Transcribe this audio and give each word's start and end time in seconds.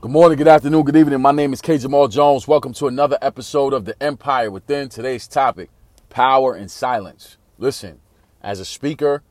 Good 0.00 0.12
morning, 0.12 0.38
good 0.38 0.48
afternoon, 0.48 0.84
good 0.84 0.96
evening. 0.96 1.20
My 1.20 1.30
name 1.30 1.52
is 1.52 1.60
K. 1.60 1.76
Jamal 1.76 2.08
Jones. 2.08 2.48
Welcome 2.48 2.72
to 2.72 2.86
another 2.86 3.18
episode 3.20 3.74
of 3.74 3.84
The 3.84 4.02
Empire 4.02 4.50
Within. 4.50 4.88
Today's 4.88 5.28
topic 5.28 5.68
power 6.08 6.54
and 6.54 6.70
silence. 6.70 7.36
Listen, 7.58 8.00
as 8.40 8.60
a 8.60 8.64
speaker, 8.64 9.22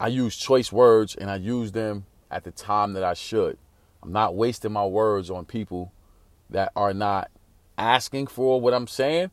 I 0.00 0.06
use 0.06 0.34
choice 0.34 0.72
words 0.72 1.14
and 1.14 1.30
I 1.30 1.36
use 1.36 1.72
them 1.72 2.06
at 2.30 2.44
the 2.44 2.52
time 2.52 2.94
that 2.94 3.04
I 3.04 3.12
should. 3.12 3.58
I'm 4.02 4.12
not 4.12 4.34
wasting 4.34 4.72
my 4.72 4.86
words 4.86 5.30
on 5.30 5.44
people 5.44 5.92
that 6.48 6.72
are 6.74 6.94
not 6.94 7.30
asking 7.76 8.28
for 8.28 8.58
what 8.58 8.72
I'm 8.72 8.86
saying 8.86 9.30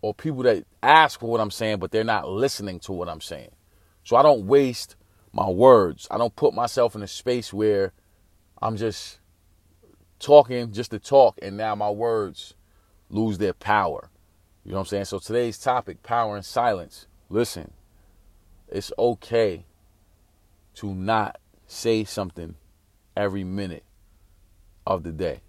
or 0.00 0.14
people 0.14 0.44
that 0.44 0.64
ask 0.80 1.18
for 1.18 1.28
what 1.28 1.40
I'm 1.40 1.50
saying, 1.50 1.80
but 1.80 1.90
they're 1.90 2.04
not 2.04 2.28
listening 2.28 2.78
to 2.80 2.92
what 2.92 3.08
I'm 3.08 3.20
saying. 3.20 3.50
So 4.04 4.14
I 4.14 4.22
don't 4.22 4.46
waste 4.46 4.94
my 5.32 5.50
words. 5.50 6.06
I 6.08 6.18
don't 6.18 6.36
put 6.36 6.54
myself 6.54 6.94
in 6.94 7.02
a 7.02 7.08
space 7.08 7.52
where 7.52 7.92
I'm 8.62 8.76
just 8.76 9.18
talking 10.22 10.72
just 10.72 10.92
to 10.92 10.98
talk, 10.98 11.38
and 11.42 11.56
now 11.56 11.74
my 11.74 11.90
words 11.90 12.54
lose 13.10 13.38
their 13.38 13.52
power. 13.52 14.08
You 14.64 14.70
know 14.70 14.78
what 14.78 14.82
I'm 14.82 14.86
saying? 14.86 15.04
So 15.06 15.18
today's 15.18 15.58
topic, 15.58 16.02
power 16.02 16.36
and 16.36 16.44
silence. 16.44 17.06
Listen, 17.28 17.72
it's 18.68 18.92
okay 18.98 19.66
to 20.76 20.94
not 20.94 21.38
say 21.66 22.04
something 22.04 22.54
every 23.16 23.44
minute 23.44 23.84
of 24.86 25.02
the 25.02 25.12
day. 25.12 25.40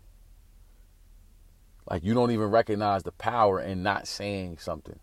Like 1.89 2.03
you 2.03 2.13
don't 2.13 2.31
even 2.31 2.47
recognize 2.47 3.03
the 3.03 3.11
power 3.11 3.59
in 3.59 3.83
not 3.83 4.07
saying 4.07 4.57
something 4.57 4.99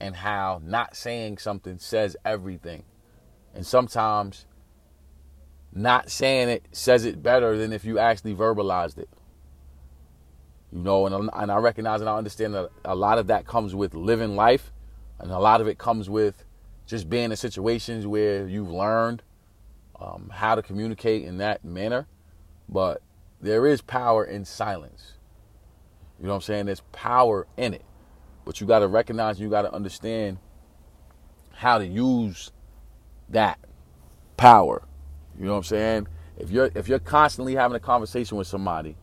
and 0.00 0.16
how 0.16 0.60
not 0.64 0.96
saying 0.96 1.38
something 1.38 1.78
says 1.78 2.16
everything. 2.24 2.84
And 3.54 3.64
sometimes 3.64 4.46
not 5.74 6.10
saying 6.10 6.48
it 6.48 6.66
says 6.72 7.04
it 7.04 7.22
better 7.22 7.56
than 7.56 7.72
if 7.72 7.84
you 7.84 7.98
actually 7.98 8.34
verbalized 8.34 8.98
it. 8.98 9.08
You 10.72 10.80
know, 10.80 11.06
and, 11.06 11.30
and 11.32 11.52
I 11.52 11.56
recognize 11.56 12.00
and 12.00 12.08
I 12.08 12.16
understand 12.16 12.54
that 12.54 12.70
a 12.84 12.94
lot 12.94 13.18
of 13.18 13.26
that 13.26 13.46
comes 13.46 13.74
with 13.74 13.94
living 13.94 14.36
life, 14.36 14.72
and 15.18 15.30
a 15.30 15.38
lot 15.38 15.60
of 15.60 15.68
it 15.68 15.78
comes 15.78 16.08
with 16.08 16.44
just 16.86 17.08
being 17.08 17.30
in 17.30 17.36
situations 17.36 18.06
where 18.06 18.46
you've 18.46 18.70
learned 18.70 19.22
um, 20.00 20.30
how 20.32 20.54
to 20.54 20.62
communicate 20.62 21.24
in 21.24 21.38
that 21.38 21.64
manner. 21.64 22.06
But 22.68 23.02
there 23.40 23.66
is 23.66 23.80
power 23.80 24.24
in 24.24 24.44
silence. 24.44 25.14
You 26.18 26.26
know 26.26 26.32
what 26.32 26.36
I'm 26.36 26.42
saying? 26.42 26.66
There's 26.66 26.82
power 26.92 27.46
in 27.56 27.74
it. 27.74 27.84
But 28.44 28.60
you 28.60 28.66
got 28.66 28.80
to 28.80 28.88
recognize, 28.88 29.40
you 29.40 29.50
got 29.50 29.62
to 29.62 29.72
understand 29.72 30.38
how 31.52 31.78
to 31.78 31.86
use 31.86 32.50
that 33.28 33.58
power 34.36 34.82
you 35.38 35.46
know 35.46 35.52
what 35.52 35.58
I'm 35.58 35.64
saying? 35.64 36.08
If 36.36 36.50
you're 36.50 36.70
if 36.74 36.88
you're 36.88 36.98
constantly 36.98 37.54
having 37.54 37.76
a 37.76 37.80
conversation 37.80 38.36
with 38.36 38.46
somebody, 38.46 38.96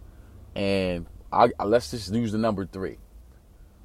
and 0.55 1.05
I, 1.31 1.49
let's 1.63 1.91
just 1.91 2.13
use 2.13 2.31
the 2.31 2.37
number 2.37 2.65
three. 2.65 2.97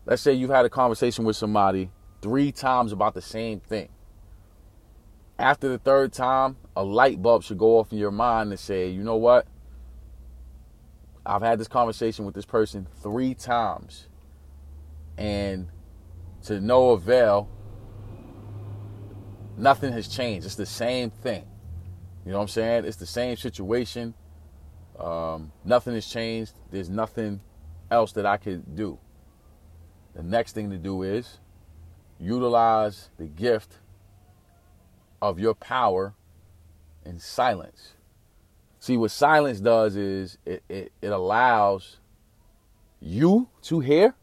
Let's 0.05 0.23
say 0.23 0.33
you've 0.33 0.51
had 0.51 0.65
a 0.65 0.71
conversation 0.71 1.25
with 1.25 1.37
somebody 1.37 1.91
three 2.23 2.53
times 2.53 2.93
about 2.93 3.15
the 3.15 3.23
same 3.23 3.61
thing. 3.61 3.89
After 5.39 5.69
the 5.69 5.79
third 5.79 6.13
time, 6.13 6.57
a 6.75 6.83
light 6.83 7.21
bulb 7.21 7.43
should 7.43 7.59
go 7.59 7.79
off 7.79 7.93
in 7.93 7.99
your 7.99 8.11
mind 8.11 8.51
and 8.51 8.59
say, 8.59 8.89
you 8.89 9.03
know 9.03 9.17
what? 9.17 9.47
I've 11.25 11.43
had 11.43 11.59
this 11.59 11.69
conversation 11.69 12.25
with 12.25 12.35
this 12.35 12.47
person 12.47 12.87
three 13.03 13.35
times, 13.35 14.09
and 15.19 15.69
to 16.45 16.61
no 16.61 16.91
avail, 16.91 17.49
nothing 19.57 19.93
has 19.93 20.09
changed. 20.09 20.47
It's 20.47 20.55
the 20.55 20.67
same 20.67 21.11
thing. 21.11 21.45
You 22.27 22.33
know 22.33 22.39
what 22.39 22.43
I'm 22.43 22.49
saying? 22.49 22.85
It's 22.87 22.97
the 22.97 23.07
same 23.07 23.37
situation. 23.37 24.13
Um, 24.99 25.53
nothing 25.65 25.95
has 25.95 26.07
changed. 26.07 26.55
There's 26.73 26.91
nothing 26.91 27.41
else 27.89 28.11
that 28.13 28.27
I 28.27 28.37
could 28.37 28.75
do. 28.75 28.99
The 30.17 30.25
next 30.25 30.53
thing 30.53 30.71
to 30.71 30.77
do 30.77 31.05
is 31.05 31.39
utilize 32.19 33.11
the 33.17 33.27
gift 33.27 33.79
of 35.23 35.39
your 35.39 35.55
power 35.55 36.15
in 37.05 37.21
silence. 37.21 37.93
See, 38.81 38.97
what 38.97 39.13
silence 39.13 39.61
does 39.61 39.95
is 39.95 40.37
it, 40.45 40.65
it, 40.69 40.93
it 41.01 41.13
allows 41.13 41.99
you 43.01 43.49
to 43.63 43.79
hear 43.79 44.17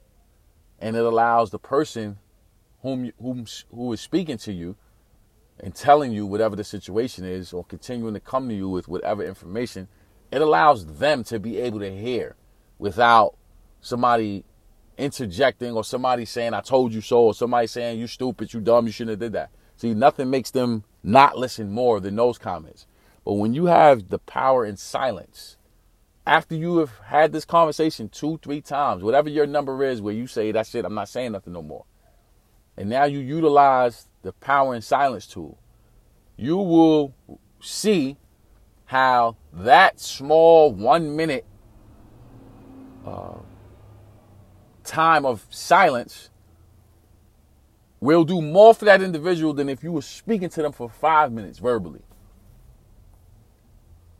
and 0.77 0.97
it 0.97 1.05
allows 1.05 1.51
the 1.51 1.59
person 1.59 2.17
whom, 2.81 3.13
whom 3.21 3.45
who 3.73 3.93
is 3.93 4.01
speaking 4.01 4.37
to 4.39 4.51
you 4.51 4.75
and 5.59 5.73
telling 5.75 6.11
you 6.11 6.25
whatever 6.25 6.55
the 6.55 6.63
situation 6.63 7.25
is 7.25 7.53
or 7.53 7.63
continuing 7.63 8.13
to 8.13 8.19
come 8.19 8.49
to 8.49 8.55
you 8.55 8.69
with 8.69 8.87
whatever 8.87 9.23
information, 9.23 9.87
it 10.31 10.41
allows 10.41 10.97
them 10.97 11.23
to 11.25 11.39
be 11.39 11.59
able 11.59 11.79
to 11.79 11.95
hear 11.95 12.35
without 12.79 13.35
somebody 13.81 14.43
interjecting 14.97 15.73
or 15.73 15.83
somebody 15.83 16.25
saying, 16.25 16.53
I 16.53 16.61
told 16.61 16.93
you 16.93 17.01
so, 17.01 17.21
or 17.21 17.33
somebody 17.33 17.67
saying, 17.67 17.99
you 17.99 18.07
stupid, 18.07 18.53
you 18.53 18.59
dumb, 18.59 18.85
you 18.85 18.91
shouldn't 18.91 19.11
have 19.11 19.19
did 19.19 19.33
that. 19.33 19.49
See, 19.75 19.93
nothing 19.93 20.29
makes 20.29 20.51
them 20.51 20.83
not 21.03 21.37
listen 21.37 21.71
more 21.71 21.99
than 21.99 22.15
those 22.15 22.37
comments. 22.37 22.87
But 23.25 23.33
when 23.33 23.53
you 23.53 23.65
have 23.65 24.09
the 24.09 24.19
power 24.19 24.65
in 24.65 24.77
silence, 24.77 25.57
after 26.25 26.55
you 26.55 26.77
have 26.77 26.97
had 27.05 27.31
this 27.31 27.45
conversation 27.45 28.09
two, 28.09 28.39
three 28.41 28.61
times, 28.61 29.03
whatever 29.03 29.29
your 29.29 29.47
number 29.47 29.83
is 29.83 30.01
where 30.01 30.13
you 30.13 30.27
say, 30.27 30.51
that's 30.51 30.73
it, 30.75 30.85
I'm 30.85 30.93
not 30.93 31.09
saying 31.09 31.33
nothing 31.33 31.53
no 31.53 31.61
more. 31.61 31.85
And 32.77 32.89
now 32.89 33.03
you 33.05 33.19
utilize 33.19 34.07
the 34.23 34.33
power 34.33 34.73
and 34.73 34.83
silence 34.83 35.27
tool, 35.27 35.59
you 36.35 36.57
will 36.57 37.13
see 37.61 38.17
how 38.85 39.35
that 39.53 39.99
small 39.99 40.73
one 40.73 41.15
minute 41.15 41.45
uh, 43.05 43.35
time 44.83 45.25
of 45.25 45.45
silence 45.49 46.29
will 47.99 48.23
do 48.23 48.41
more 48.41 48.73
for 48.73 48.85
that 48.85 49.01
individual 49.01 49.53
than 49.53 49.69
if 49.69 49.83
you 49.83 49.91
were 49.91 50.01
speaking 50.01 50.49
to 50.49 50.61
them 50.61 50.71
for 50.71 50.89
five 50.89 51.31
minutes 51.31 51.59
verbally. 51.59 52.01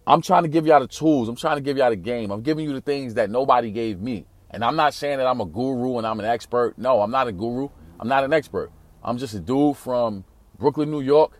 I'm 0.06 0.22
trying 0.22 0.44
to 0.44 0.50
give 0.50 0.66
y'all 0.66 0.82
the 0.82 0.88
tools. 0.88 1.30
I'm 1.30 1.36
trying 1.36 1.58
to 1.58 1.62
give 1.62 1.78
y'all 1.78 1.90
the 1.90 1.96
game. 1.96 2.32
I'm 2.32 2.42
giving 2.42 2.66
you 2.66 2.74
the 2.74 2.82
things 2.82 3.14
that 3.14 3.30
nobody 3.30 3.72
gave 3.72 4.02
me. 4.02 4.26
And 4.50 4.64
I'm 4.64 4.76
not 4.76 4.94
saying 4.94 5.18
that 5.18 5.28
I'm 5.28 5.42
a 5.42 5.46
guru 5.46 5.98
and 5.98 6.06
I'm 6.06 6.20
an 6.20 6.26
expert. 6.26 6.78
No, 6.78 7.02
I'm 7.02 7.12
not 7.12 7.28
a 7.28 7.32
guru. 7.32 7.70
I'm 8.00 8.08
not 8.08 8.24
an 8.24 8.34
expert. 8.34 8.72
I'm 9.04 9.18
just 9.18 9.34
a 9.34 9.40
dude 9.40 9.78
from 9.78 10.24
Brooklyn, 10.58 10.90
New 10.90 11.02
York, 11.02 11.40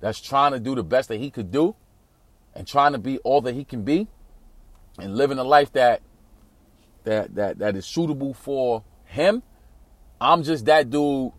that's 0.00 0.20
trying 0.20 0.52
to 0.52 0.60
do 0.60 0.74
the 0.74 0.82
best 0.82 1.08
that 1.08 1.18
he 1.18 1.30
could 1.30 1.50
do 1.50 1.76
and 2.54 2.66
trying 2.66 2.92
to 2.92 2.98
be 2.98 3.18
all 3.18 3.40
that 3.42 3.54
he 3.54 3.64
can 3.64 3.82
be 3.82 4.08
and 4.98 5.16
living 5.16 5.38
a 5.38 5.44
life 5.44 5.72
that 5.72 6.00
that 7.04 7.34
that 7.34 7.58
that 7.58 7.76
is 7.76 7.86
suitable 7.86 8.34
for 8.34 8.82
him. 9.04 9.42
I'm 10.20 10.42
just 10.42 10.64
that 10.66 10.90
dude 10.90 11.32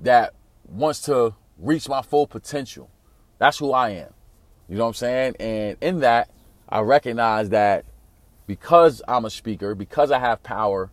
that 0.00 0.34
wants 0.68 1.00
to 1.02 1.34
reach 1.58 1.88
my 1.88 2.02
full 2.02 2.26
potential. 2.26 2.90
That's 3.38 3.58
who 3.58 3.72
I 3.72 3.90
am. 3.90 4.12
You 4.68 4.76
know 4.76 4.84
what 4.84 4.88
I'm 4.88 4.94
saying? 4.94 5.36
And 5.40 5.76
in 5.80 6.00
that, 6.00 6.30
I 6.68 6.80
recognize 6.80 7.48
that 7.50 7.84
because 8.46 9.02
I'm 9.08 9.24
a 9.24 9.30
speaker, 9.30 9.74
because 9.74 10.10
I 10.10 10.18
have 10.18 10.42
power 10.42 10.90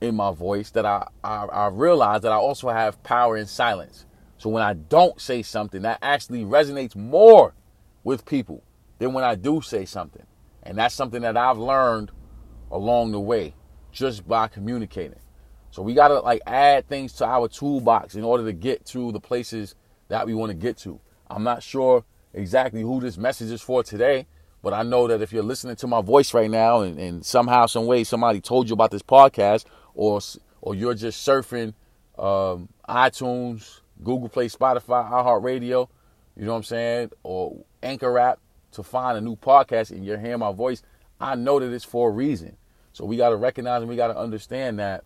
in 0.00 0.14
my 0.14 0.32
voice 0.32 0.70
that 0.70 0.84
I, 0.84 1.08
I, 1.24 1.44
I 1.46 1.66
realize 1.68 2.22
that 2.22 2.32
I 2.32 2.36
also 2.36 2.68
have 2.68 3.02
power 3.02 3.36
in 3.36 3.46
silence. 3.46 4.06
So 4.38 4.50
when 4.50 4.62
I 4.62 4.74
don't 4.74 5.20
say 5.20 5.42
something, 5.42 5.82
that 5.82 5.98
actually 6.02 6.44
resonates 6.44 6.94
more 6.94 7.54
with 8.04 8.26
people 8.26 8.62
than 8.98 9.12
when 9.12 9.24
I 9.24 9.34
do 9.34 9.60
say 9.62 9.84
something. 9.84 10.26
And 10.62 10.78
that's 10.78 10.94
something 10.94 11.22
that 11.22 11.36
I've 11.36 11.58
learned 11.58 12.10
along 12.70 13.12
the 13.12 13.20
way 13.20 13.54
just 13.92 14.26
by 14.28 14.48
communicating. 14.48 15.18
So 15.70 15.82
we 15.82 15.94
got 15.94 16.08
to 16.08 16.20
like 16.20 16.42
add 16.46 16.88
things 16.88 17.12
to 17.14 17.26
our 17.26 17.48
toolbox 17.48 18.14
in 18.14 18.24
order 18.24 18.44
to 18.44 18.52
get 18.52 18.84
to 18.86 19.12
the 19.12 19.20
places 19.20 19.74
that 20.08 20.26
we 20.26 20.34
want 20.34 20.50
to 20.50 20.56
get 20.56 20.76
to. 20.78 21.00
I'm 21.28 21.42
not 21.42 21.62
sure 21.62 22.04
exactly 22.32 22.82
who 22.82 23.00
this 23.00 23.16
message 23.16 23.50
is 23.50 23.62
for 23.62 23.82
today, 23.82 24.26
but 24.62 24.72
I 24.72 24.82
know 24.82 25.06
that 25.08 25.22
if 25.22 25.32
you're 25.32 25.42
listening 25.42 25.76
to 25.76 25.86
my 25.86 26.00
voice 26.02 26.34
right 26.34 26.50
now 26.50 26.80
and, 26.80 26.98
and 26.98 27.24
somehow, 27.24 27.66
some 27.66 27.86
way, 27.86 28.04
somebody 28.04 28.40
told 28.40 28.68
you 28.68 28.74
about 28.74 28.90
this 28.90 29.02
podcast 29.02 29.64
or 29.96 30.20
or 30.60 30.74
you're 30.74 30.94
just 30.94 31.26
surfing 31.26 31.74
um, 32.18 32.68
iTunes, 32.88 33.80
Google 34.02 34.28
Play, 34.28 34.48
Spotify, 34.48 35.10
iHeartRadio, 35.10 35.88
you 36.36 36.44
know 36.44 36.52
what 36.52 36.58
I'm 36.58 36.62
saying, 36.62 37.10
or 37.22 37.64
Anchor 37.82 38.18
app 38.18 38.38
to 38.72 38.82
find 38.82 39.18
a 39.18 39.20
new 39.20 39.36
podcast 39.36 39.90
and 39.90 40.04
you're 40.04 40.18
hearing 40.18 40.38
my 40.38 40.52
voice, 40.52 40.82
I 41.20 41.34
know 41.34 41.58
that 41.58 41.72
it's 41.72 41.84
for 41.84 42.10
a 42.10 42.12
reason. 42.12 42.56
So 42.92 43.04
we 43.04 43.16
got 43.16 43.30
to 43.30 43.36
recognize 43.36 43.82
and 43.82 43.88
we 43.88 43.96
got 43.96 44.08
to 44.08 44.18
understand 44.18 44.78
that 44.78 45.04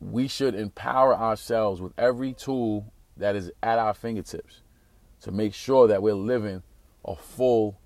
we 0.00 0.28
should 0.28 0.54
empower 0.54 1.16
ourselves 1.16 1.80
with 1.80 1.92
every 1.98 2.32
tool 2.32 2.92
that 3.16 3.36
is 3.36 3.50
at 3.62 3.78
our 3.78 3.94
fingertips 3.94 4.62
to 5.22 5.32
make 5.32 5.54
sure 5.54 5.88
that 5.88 6.02
we're 6.02 6.14
living 6.14 6.62
a 7.04 7.16
full 7.16 7.78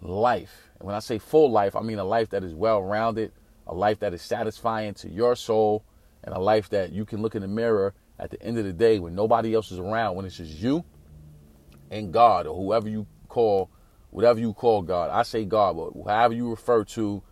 life. 0.00 0.70
And 0.78 0.86
when 0.86 0.94
I 0.94 1.00
say 1.00 1.18
full 1.18 1.50
life, 1.50 1.76
I 1.76 1.80
mean 1.80 1.98
a 1.98 2.04
life 2.04 2.30
that 2.30 2.44
is 2.44 2.54
well 2.54 2.82
rounded, 2.82 3.32
a 3.66 3.74
life 3.74 4.00
that 4.00 4.12
is 4.14 4.22
satisfying 4.22 4.94
to 4.94 5.08
your 5.08 5.36
soul, 5.36 5.84
and 6.24 6.34
a 6.34 6.38
life 6.38 6.68
that 6.70 6.92
you 6.92 7.04
can 7.04 7.20
look 7.22 7.34
in 7.34 7.42
the 7.42 7.48
mirror 7.48 7.94
at 8.18 8.30
the 8.30 8.40
end 8.42 8.58
of 8.58 8.64
the 8.64 8.72
day 8.72 8.98
when 8.98 9.14
nobody 9.14 9.54
else 9.54 9.72
is 9.72 9.78
around, 9.78 10.16
when 10.16 10.24
it's 10.24 10.36
just 10.36 10.52
you 10.52 10.84
and 11.90 12.12
God 12.12 12.46
or 12.46 12.56
whoever 12.56 12.88
you 12.88 13.06
call 13.28 13.70
whatever 14.10 14.38
you 14.38 14.52
call 14.52 14.82
God. 14.82 15.10
I 15.10 15.22
say 15.22 15.44
God, 15.44 15.76
but 15.76 16.10
however 16.10 16.34
you 16.34 16.50
refer 16.50 16.84
to 16.84 17.22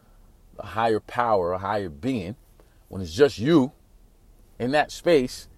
a 0.59 0.67
higher 0.67 1.01
power, 1.01 1.53
a 1.53 1.59
higher 1.59 1.91
being, 1.91 2.37
when 2.89 3.03
it's 3.03 3.13
just 3.13 3.39
you 3.39 3.73
in 4.59 4.73
that 4.73 4.91
space, 4.91 5.49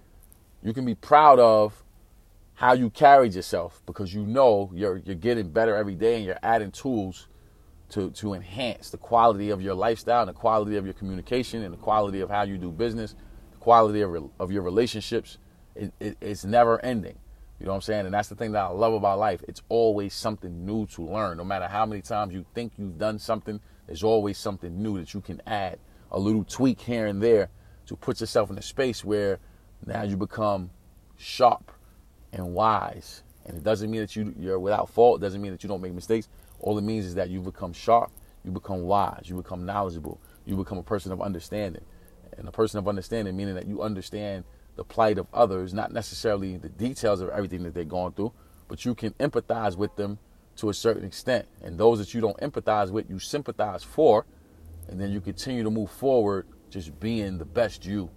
you 0.63 0.73
can 0.73 0.85
be 0.85 0.95
proud 0.95 1.39
of 1.39 1.83
how 2.55 2.73
you 2.73 2.91
carried 2.91 3.35
yourself 3.35 3.83
because 3.87 4.13
you 4.13 4.27
know 4.27 4.71
you're 4.75 4.99
you're 4.99 5.15
getting 5.15 5.51
better 5.51 5.75
every 5.75 5.95
day 5.95 6.17
and 6.17 6.25
you're 6.25 6.39
adding 6.43 6.71
tools 6.71 7.29
to 7.93 8.11
to 8.11 8.35
enhance 8.35 8.91
the 8.91 8.99
quality 8.99 9.51
of 9.51 9.63
your 9.63 9.75
lifestyle 9.75 10.23
and 10.23 10.29
the 10.29 10.39
quality 10.39 10.77
of 10.77 10.85
your 10.85 10.95
communication 10.95 11.63
and 11.63 11.73
the 11.73 11.79
quality 11.79 12.21
of 12.21 12.31
how 12.31 12.43
you 12.43 12.59
do 12.59 12.71
business, 12.71 13.15
the 13.53 13.59
quality 13.59 14.01
of, 14.01 14.31
of 14.39 14.51
your 14.51 14.63
relationships. 14.63 15.39
It, 15.75 15.93
it, 16.01 16.17
it's 16.21 16.45
never 16.45 16.79
ending. 16.85 17.19
You 17.59 17.67
know 17.67 17.73
what 17.73 17.77
I'm 17.77 17.83
saying? 17.83 18.07
And 18.07 18.15
that's 18.15 18.29
the 18.29 18.35
thing 18.35 18.53
that 18.53 18.65
I 18.65 18.69
love 18.69 18.93
about 18.93 19.19
life. 19.19 19.43
It's 19.47 19.63
always 19.69 20.15
something 20.15 20.67
new 20.67 20.87
to 20.87 21.03
learn. 21.03 21.37
No 21.37 21.45
matter 21.45 21.69
how 21.69 21.87
many 21.87 22.03
times 22.03 22.35
you 22.35 22.45
think 22.55 22.73
you've 22.77 22.99
done 22.99 23.19
something, 23.19 23.61
there's 23.87 24.03
always 24.03 24.37
something 24.37 24.83
new 24.83 24.99
that 24.99 25.15
you 25.15 25.21
can 25.21 25.41
add, 25.47 25.79
a 26.11 26.19
little 26.19 26.45
tweak 26.45 26.81
here 26.81 27.07
and 27.07 27.23
there 27.23 27.51
to 27.87 27.95
put 27.95 28.21
yourself 28.21 28.51
in 28.51 28.59
a 28.59 28.63
space 28.63 29.05
where 29.05 29.39
now 29.87 30.03
you 30.03 30.17
become 30.17 30.71
sharp 31.17 31.71
and 32.33 32.53
wise. 32.53 33.23
And 33.47 33.57
it 33.57 33.63
doesn't 33.63 33.91
mean 33.91 34.01
that 34.01 34.17
you, 34.17 34.35
you're 34.39 34.59
without 34.59 34.89
fault. 34.89 35.21
It 35.21 35.25
doesn't 35.25 35.41
mean 35.41 35.53
that 35.53 35.63
you 35.63 35.69
don't 35.69 35.81
make 35.81 35.95
mistakes. 35.95 36.29
All 36.63 36.79
it 36.79 36.83
means 36.83 37.05
is 37.05 37.15
that 37.17 37.29
you 37.29 37.41
become 37.41 37.73
sharp, 37.73 38.11
you 38.45 38.51
become 38.51 38.83
wise, 38.83 39.25
you 39.27 39.37
become 39.37 39.67
knowledgeable, 39.67 40.21
you 40.47 40.57
become 40.57 40.79
a 40.79 40.83
person 40.83 41.13
of 41.13 41.21
understanding. 41.21 41.85
And 42.39 42.49
a 42.49 42.53
person 42.53 42.79
of 42.79 42.89
understanding 42.89 43.37
meaning 43.37 43.55
that 43.57 43.67
you 43.67 43.83
understand 43.83 44.45
the 44.77 44.85
plight 44.85 45.19
of 45.19 45.27
others, 45.35 45.75
not 45.75 45.93
necessarily 45.93 46.57
the 46.57 46.71
details 46.71 47.21
of 47.21 47.29
everything 47.29 47.63
that 47.65 47.75
they're 47.75 47.85
going 47.85 48.13
through, 48.13 48.33
but 48.69 48.85
you 48.87 48.95
can 48.95 49.13
empathize 49.15 49.77
with 49.77 49.95
them 49.97 50.19
to 50.57 50.71
a 50.71 50.75
certain 50.75 51.05
extent. 51.05 51.47
And 51.63 51.79
those 51.79 51.99
that 51.99 52.15
you 52.15 52.21
don't 52.21 52.39
empathize 52.39 52.91
with, 52.91 53.11
you 53.11 53.19
sympathize 53.19 53.83
for, 53.83 54.25
and 54.89 55.01
then 55.01 55.11
you 55.11 55.21
continue 55.21 55.63
to 55.63 55.71
move 55.71 55.91
forward 55.91 56.47
just 56.71 56.99
being 57.01 57.39
the 57.39 57.45
best 57.45 57.85
you 57.85 58.11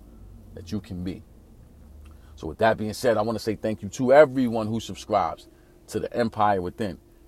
that 0.53 0.71
you 0.71 0.79
can 0.79 1.03
be. 1.03 1.23
So, 2.35 2.47
with 2.47 2.57
that 2.59 2.77
being 2.77 2.93
said, 2.93 3.17
I 3.17 3.21
want 3.21 3.37
to 3.37 3.43
say 3.43 3.55
thank 3.55 3.81
you 3.81 3.89
to 3.89 4.13
everyone 4.13 4.67
who 4.67 4.79
subscribes 4.79 5.47
to 5.87 5.99
the 5.99 6.13
Empire 6.15 6.61
Within. 6.61 6.97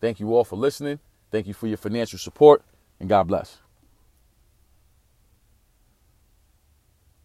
Thank 0.00 0.20
you 0.20 0.34
all 0.34 0.44
for 0.44 0.56
listening. 0.56 1.00
Thank 1.30 1.46
you 1.46 1.54
for 1.54 1.66
your 1.66 1.76
financial 1.76 2.18
support, 2.18 2.62
and 3.00 3.08
God 3.08 3.24
bless. 3.24 3.58